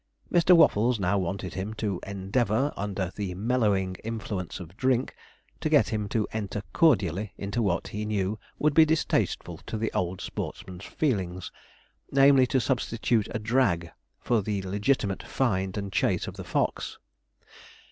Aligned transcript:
Mr. 0.33 0.57
Waffles 0.57 0.99
now 0.99 1.19
wanted 1.19 1.53
him, 1.53 1.75
to 1.75 1.99
endeavour, 2.07 2.73
under 2.75 3.11
the 3.15 3.35
mellowing 3.35 3.95
influence 4.03 4.59
of 4.59 4.75
drink, 4.75 5.13
to 5.59 5.69
get 5.69 5.89
him 5.89 6.09
to 6.09 6.27
enter 6.33 6.63
cordially 6.73 7.33
into 7.37 7.61
what 7.61 7.89
he 7.89 8.03
knew 8.03 8.39
would 8.57 8.73
be 8.73 8.83
distasteful 8.83 9.59
to 9.59 9.77
the 9.77 9.93
old 9.93 10.19
sportsman's 10.19 10.85
feelings, 10.85 11.51
namely, 12.11 12.47
to 12.47 12.59
substitute 12.59 13.27
a 13.29 13.37
'drag' 13.37 13.91
for 14.19 14.41
the 14.41 14.63
legitimate 14.63 15.21
find 15.21 15.77
and 15.77 15.93
chase 15.93 16.25
of 16.25 16.35
the 16.35 16.43
fox. 16.43 16.97